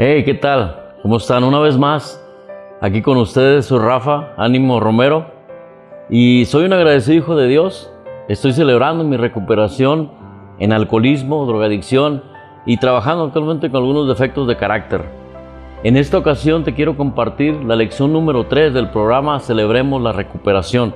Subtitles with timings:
[0.00, 0.94] Hey, ¿qué tal?
[1.02, 1.42] ¿Cómo están?
[1.42, 2.24] Una vez más,
[2.80, 5.26] aquí con ustedes soy Rafa, Ánimo Romero,
[6.08, 7.92] y soy un agradecido hijo de Dios.
[8.28, 10.12] Estoy celebrando mi recuperación
[10.60, 12.22] en alcoholismo, drogadicción
[12.64, 15.02] y trabajando actualmente con algunos defectos de carácter.
[15.82, 20.94] En esta ocasión te quiero compartir la lección número 3 del programa Celebremos la Recuperación,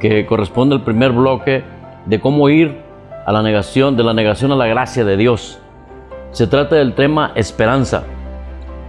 [0.00, 1.64] que corresponde al primer bloque
[2.06, 2.80] de cómo ir
[3.26, 5.60] a la negación, de la negación a la gracia de Dios.
[6.30, 8.04] Se trata del tema esperanza.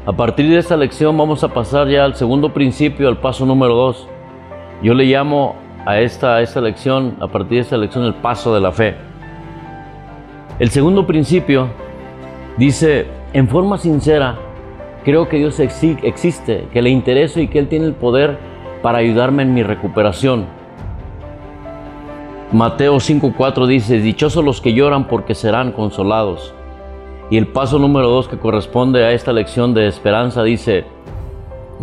[0.05, 3.73] A partir de esta lección vamos a pasar ya al segundo principio, al paso número
[3.73, 4.05] dos.
[4.81, 5.55] Yo le llamo
[5.85, 8.95] a esta, a esta lección, a partir de esta lección, el paso de la fe.
[10.59, 11.69] El segundo principio
[12.57, 14.35] dice, en forma sincera,
[15.05, 18.37] creo que Dios existe, que le intereso y que Él tiene el poder
[18.81, 20.47] para ayudarme en mi recuperación.
[22.51, 26.53] Mateo 5.4 dice, dichosos los que lloran porque serán consolados.
[27.29, 30.85] Y el paso número dos que corresponde a esta lección de esperanza dice,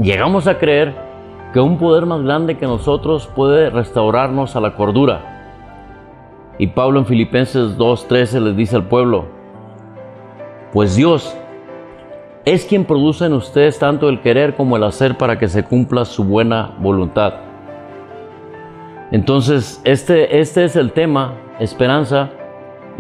[0.01, 0.95] llegamos a creer
[1.53, 6.55] que un poder más grande que nosotros puede restaurarnos a la cordura.
[6.59, 9.25] Y Pablo en Filipenses 2.13 les dice al pueblo,
[10.73, 11.37] pues Dios
[12.45, 16.05] es quien produce en ustedes tanto el querer como el hacer para que se cumpla
[16.05, 17.35] su buena voluntad.
[19.11, 22.31] Entonces, este, este es el tema, esperanza,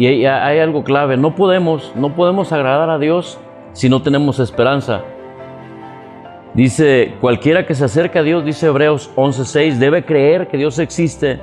[0.01, 3.39] y hay, algo clave, no podemos, no podemos agradar a Dios
[3.75, 5.03] si no tenemos esperanza.
[6.55, 11.41] Dice, cualquiera que se acerca a Dios, dice Hebreos 11:6, debe creer que Dios existe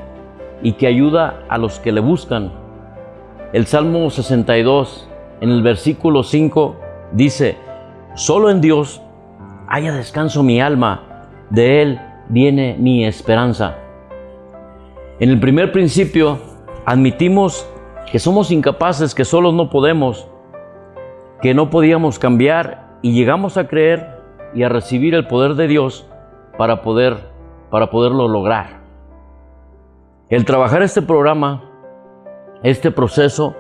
[0.64, 2.52] y que ayuda a los que le buscan.
[3.54, 5.08] El Salmo 62,
[5.40, 6.78] en el versículo 5,
[7.12, 7.58] dice,
[8.16, 9.04] solo en Dios
[9.68, 13.76] haya descanso mi alma, de Él viene mi esperanza.
[15.20, 16.40] En el primer principio,
[16.88, 17.70] admitimos
[18.12, 20.30] que somos incapaces, que solos no podemos,
[21.42, 24.18] que no podíamos cambiar y llegamos a creer
[24.54, 26.08] y a recibir el poder de Dios
[26.58, 27.38] para poder
[27.70, 28.82] para poderlo lograr.
[30.30, 31.64] El trabajar este programa,
[32.64, 33.56] este proceso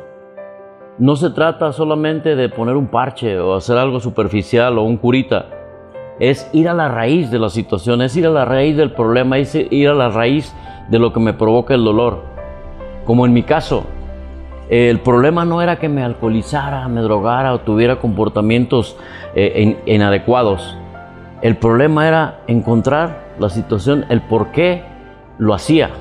[0.97, 5.49] no se trata solamente de poner un parche o hacer algo superficial o un curita.
[6.19, 9.37] Es ir a la raíz de la situación, es ir a la raíz del problema,
[9.37, 10.55] es ir a la raíz
[10.89, 12.23] de lo que me provoca el dolor.
[13.05, 13.85] Como en mi caso,
[14.69, 18.97] el problema no era que me alcoholizara, me drogara o tuviera comportamientos
[19.33, 20.77] eh, inadecuados.
[21.41, 24.83] El problema era encontrar la situación, el por qué
[25.37, 25.91] lo hacía,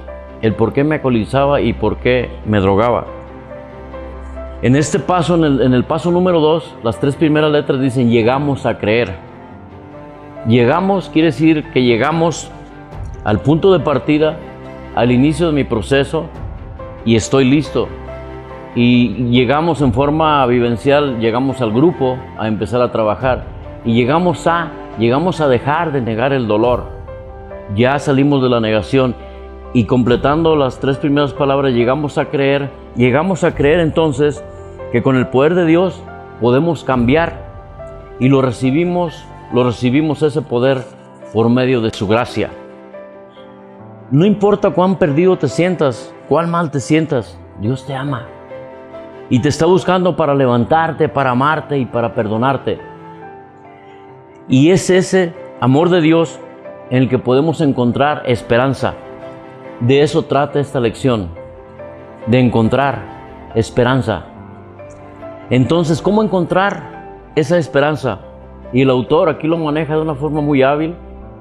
[0.43, 3.07] el por qué me alcoholizaba y por qué me drogaba.
[4.63, 8.11] En este paso, en el, en el paso número dos, las tres primeras letras dicen
[8.11, 9.15] llegamos a creer.
[10.49, 12.51] Llegamos quiere decir que llegamos
[13.23, 14.39] al punto de partida,
[14.97, 16.25] al inicio de mi proceso
[17.05, 17.89] y estoy listo
[18.77, 23.45] y llegamos en forma vivencial, llegamos al grupo a empezar a trabajar
[23.87, 26.85] y llegamos a, llegamos a dejar de negar el dolor.
[27.75, 29.15] Ya salimos de la negación
[29.73, 34.45] y completando las tres primeras palabras llegamos a creer, llegamos a creer entonces
[34.93, 36.03] que con el poder de Dios
[36.43, 37.47] podemos cambiar
[38.21, 40.85] y lo recibimos, lo recibimos ese poder
[41.33, 42.51] por medio de su gracia.
[44.11, 48.36] No importa cuán perdido te sientas, cuán mal te sientas, Dios te ama
[49.29, 52.79] y te está buscando para levantarte, para amarte y para perdonarte.
[54.49, 56.39] Y es ese amor de Dios
[56.91, 58.95] en el que podemos encontrar esperanza.
[59.81, 61.31] De eso trata esta lección,
[62.27, 64.25] de encontrar esperanza.
[65.51, 68.21] Entonces, ¿cómo encontrar esa esperanza?
[68.73, 70.95] Y el autor aquí lo maneja de una forma muy hábil,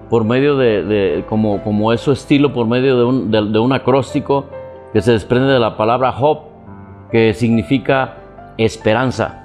[0.10, 4.46] por medio de, como, como es su estilo, por medio de un, de un acróstico
[4.94, 6.55] que se desprende de la palabra hope
[7.34, 8.18] significa
[8.58, 9.44] esperanza.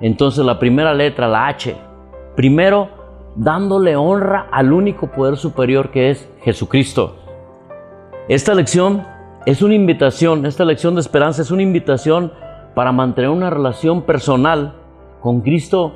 [0.00, 1.74] Entonces la primera letra, la H,
[2.36, 2.88] primero
[3.36, 7.16] dándole honra al único poder superior que es Jesucristo.
[8.28, 9.04] Esta lección
[9.46, 12.32] es una invitación, esta lección de esperanza es una invitación
[12.74, 14.74] para mantener una relación personal
[15.20, 15.94] con Cristo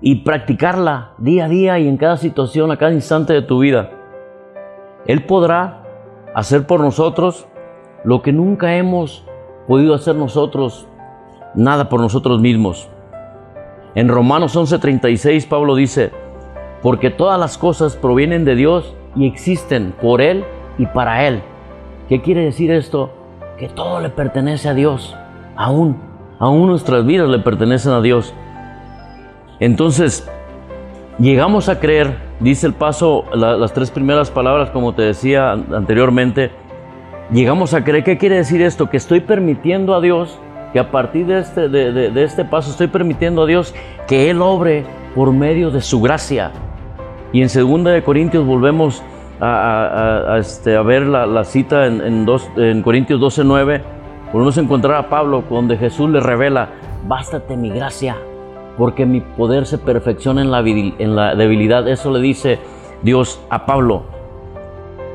[0.00, 3.90] y practicarla día a día y en cada situación, a cada instante de tu vida.
[5.06, 5.82] Él podrá
[6.34, 7.46] hacer por nosotros
[8.04, 9.24] lo que nunca hemos
[9.66, 10.86] podido hacer nosotros
[11.54, 12.88] nada por nosotros mismos.
[13.94, 16.12] En Romanos 11:36 Pablo dice,
[16.82, 20.44] porque todas las cosas provienen de Dios y existen por Él
[20.78, 21.42] y para Él.
[22.08, 23.10] ¿Qué quiere decir esto?
[23.58, 25.16] Que todo le pertenece a Dios,
[25.56, 25.96] aún,
[26.38, 28.34] aún nuestras vidas le pertenecen a Dios.
[29.58, 30.28] Entonces,
[31.18, 36.50] llegamos a creer, dice el paso, las tres primeras palabras, como te decía anteriormente,
[37.30, 38.04] llegamos a creer.
[38.04, 38.88] ¿Qué quiere decir esto?
[38.88, 40.38] Que estoy permitiendo a Dios,
[40.72, 43.74] que a partir de este, de, este paso estoy permitiendo a Dios
[44.06, 44.84] que Él obre
[45.14, 46.52] por medio de su gracia.
[47.32, 49.02] Y en 2 Corintios volvemos
[49.40, 53.82] a, este, ver la, cita en, en, dos, en Corintios 12, 9.
[54.32, 56.70] Volvemos a encontrar a Pablo donde Jesús le revela,
[57.06, 58.16] bástate mi gracia,
[58.76, 61.88] porque mi poder se perfecciona en la, en la debilidad.
[61.88, 62.58] Eso le dice
[63.02, 64.04] Dios a Pablo.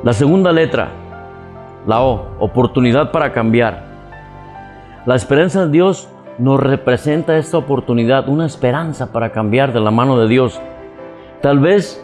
[0.04, 0.90] La segunda letra,
[1.88, 3.84] la O, oportunidad para cambiar.
[5.06, 10.20] La esperanza en Dios nos representa esta oportunidad, una esperanza para cambiar de la mano
[10.20, 10.60] de Dios.
[11.42, 12.04] Tal vez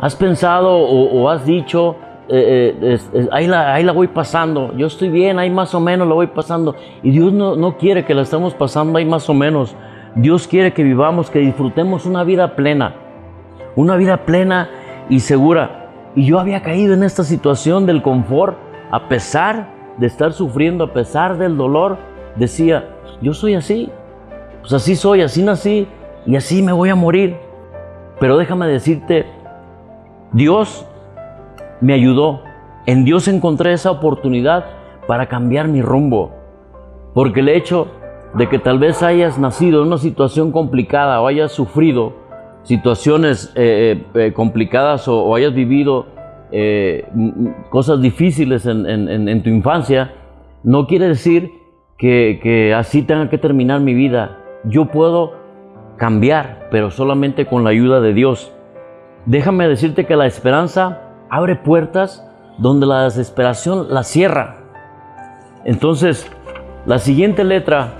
[0.00, 1.96] has pensado o, has dicho,
[2.28, 6.28] eh, eh, ahí, la, voy pasando, yo estoy bien, ahí más o menos lo voy
[6.28, 6.74] pasando.
[7.02, 9.74] Y Dios no, no quiere que la estemos pasando ahí más o menos.
[10.14, 12.94] Dios quiere que vivamos, que disfrutemos una vida plena,
[13.76, 14.68] una vida plena
[15.08, 15.90] y segura.
[16.16, 20.92] Y yo había caído en esta situación del confort, a pesar de estar sufriendo, a
[20.92, 21.98] pesar del dolor,
[22.36, 23.90] decía, yo soy así,
[24.60, 25.86] pues así soy, así nací
[26.26, 27.36] y así me voy a morir.
[28.18, 29.26] Pero déjame decirte,
[30.32, 30.86] Dios
[31.80, 32.42] me ayudó.
[32.86, 34.64] En Dios encontré esa oportunidad
[35.06, 36.32] para cambiar mi rumbo.
[37.14, 37.88] Porque el hecho
[38.34, 42.12] de que tal vez hayas nacido en una situación complicada o hayas sufrido
[42.62, 46.06] situaciones eh, eh, eh, complicadas o, hayas vivido
[47.70, 50.12] cosas difíciles en, tu infancia,
[50.62, 51.52] no quiere decir
[51.96, 54.38] que, que así tenga que terminar mi vida.
[54.64, 55.34] Yo puedo
[55.96, 58.52] cambiar, pero solamente con la ayuda de Dios.
[59.26, 62.26] Déjame decirte que la esperanza abre puertas
[62.58, 64.58] donde la desesperación la cierra.
[65.64, 66.30] Entonces,
[66.86, 67.94] la siguiente letra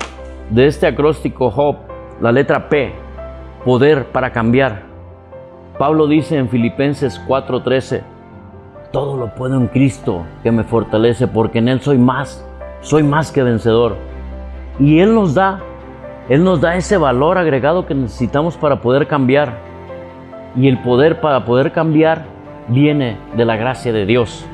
[0.51, 1.77] de este acróstico HOP,
[2.21, 2.93] la letra P,
[3.65, 4.83] poder para cambiar.
[5.79, 8.03] Pablo dice en Filipenses 4:13,
[8.93, 12.45] todo lo puedo en Cristo que me fortalece, porque en Él soy más,
[12.81, 13.97] soy más que vencedor.
[14.79, 15.61] Y Él nos da,
[16.29, 19.59] Él nos da ese valor agregado que necesitamos para poder cambiar.
[20.57, 22.25] Y el poder para poder cambiar
[22.69, 24.45] viene de la gracia de Dios.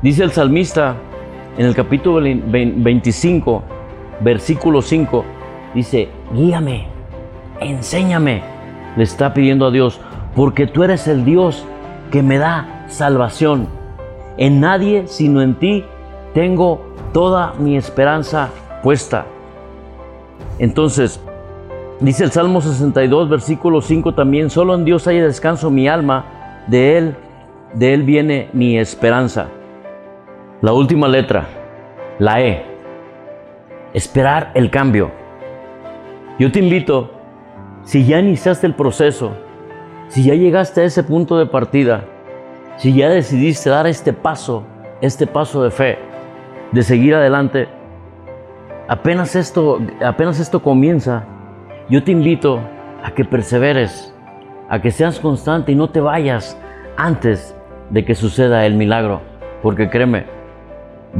[0.00, 0.94] Dice el salmista
[1.58, 3.62] en el capítulo 25,
[4.20, 5.24] versículo 5,
[5.74, 6.86] dice, guíame,
[7.60, 8.42] enséñame,
[8.96, 10.00] le está pidiendo a Dios,
[10.34, 11.66] porque tú eres el Dios
[12.10, 13.68] que me da salvación.
[14.36, 15.84] En nadie sino en ti
[16.34, 16.80] tengo
[17.12, 18.50] toda mi esperanza
[18.82, 19.26] puesta.
[20.58, 21.20] Entonces,
[22.00, 26.98] dice el Salmo 62, versículo 5 también, solo en Dios hay descanso mi alma, de
[26.98, 27.16] Él,
[27.74, 29.48] de Él viene mi esperanza.
[30.60, 31.46] La última letra,
[32.18, 32.68] la E
[33.94, 35.10] esperar el cambio.
[36.38, 37.10] Yo te invito,
[37.82, 39.32] si ya iniciaste el proceso,
[40.08, 42.04] si ya llegaste a ese punto de partida,
[42.78, 44.62] si ya decidiste dar este paso,
[45.00, 45.98] este paso de fe,
[46.70, 47.68] de seguir adelante,
[48.86, 51.24] apenas esto, apenas esto comienza,
[51.90, 52.60] yo te invito
[53.02, 54.14] a que perseveres,
[54.68, 56.56] a que seas constante y no te vayas
[56.96, 57.56] antes
[57.90, 59.22] de que suceda el milagro,
[59.60, 60.26] porque créeme,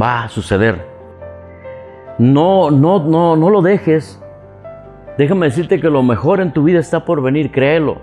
[0.01, 0.87] va a suceder.
[2.19, 4.23] No, no, no, no lo dejes.
[5.17, 7.99] Déjame decirte que lo mejor en tu vida está por venir, créelo.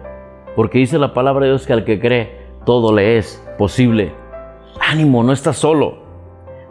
[0.58, 4.14] Porque dice la palabra de Dios que al que cree, todo le es posible.
[4.80, 6.04] Ánimo, no estás solo.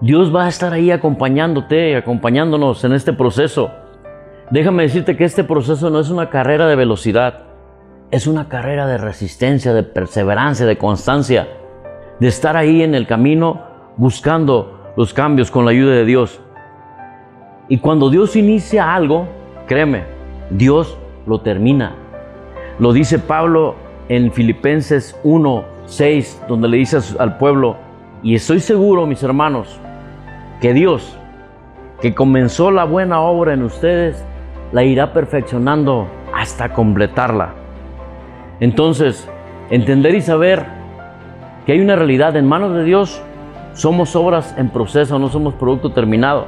[0.00, 3.70] Dios va a estar ahí acompañándote, acompañándonos en este proceso.
[4.50, 7.44] Déjame decirte que este proceso no es una carrera de velocidad,
[8.10, 11.48] es una carrera de resistencia, de perseverancia, de constancia,
[12.20, 13.62] de estar ahí en el camino
[13.96, 16.40] buscando los cambios con la ayuda de Dios.
[17.68, 19.26] Y cuando Dios inicia algo,
[19.66, 20.04] créeme,
[20.50, 21.94] Dios lo termina.
[22.78, 23.76] Lo dice Pablo
[24.08, 27.76] en Filipenses 1, 6, donde le dice al pueblo,
[28.22, 29.78] y estoy seguro, mis hermanos,
[30.60, 31.16] que Dios,
[32.00, 34.24] que comenzó la buena obra en ustedes,
[34.72, 37.54] la irá perfeccionando hasta completarla.
[38.60, 39.28] Entonces,
[39.70, 40.64] entender y saber
[41.66, 43.22] que hay una realidad en manos de Dios,
[43.74, 46.46] somos obras en proceso, no somos producto terminado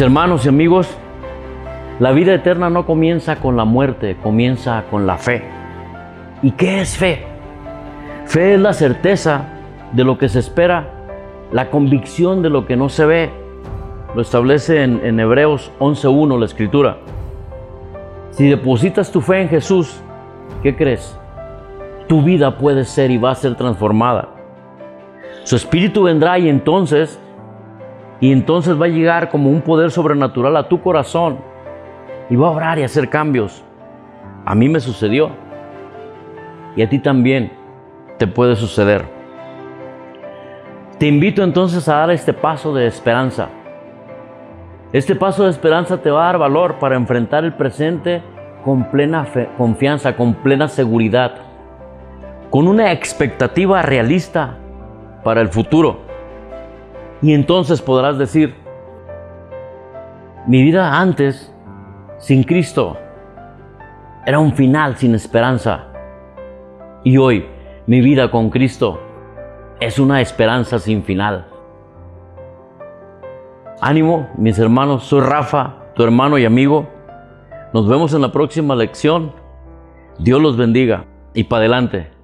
[0.00, 0.88] hermanos y amigos,
[1.98, 5.42] la vida eterna no comienza con la muerte, comienza con la fe.
[6.42, 7.24] ¿Y qué es fe?
[8.26, 9.44] Fe es la certeza
[9.92, 10.88] de lo que se espera,
[11.50, 13.30] la convicción de lo que no se ve.
[14.14, 16.98] Lo establece en, en Hebreos 11.1 la escritura.
[18.30, 20.00] Si depositas tu fe en Jesús,
[20.62, 21.18] ¿qué crees?
[22.06, 24.28] Tu vida puede ser y va a ser transformada.
[25.44, 27.18] Su espíritu vendrá y entonces
[28.20, 31.38] y entonces va a llegar como un poder sobrenatural a tu corazón
[32.28, 33.64] y va a obrar y hacer cambios.
[34.44, 35.30] A mí me sucedió.
[36.78, 37.50] Y a ti también
[38.18, 39.04] te puede suceder.
[40.96, 43.48] Te invito entonces a dar este paso de esperanza.
[44.92, 48.22] Este paso de esperanza te va a dar valor para enfrentar el presente
[48.64, 51.32] con plena confianza, con plena seguridad,
[52.48, 54.58] con una expectativa realista
[55.24, 55.98] para el futuro.
[57.20, 58.54] Y entonces podrás decir,
[60.46, 61.52] mi vida antes,
[62.18, 62.96] sin Cristo,
[64.24, 65.88] era un final sin esperanza.
[67.04, 67.46] Y hoy,
[67.86, 69.00] mi vida con Cristo
[69.80, 71.46] es una esperanza sin final.
[73.80, 76.88] Ánimo, mis hermanos, soy Rafa, tu hermano y amigo.
[77.72, 79.32] Nos vemos en la próxima lección.
[80.18, 82.17] Dios los bendiga y para adelante.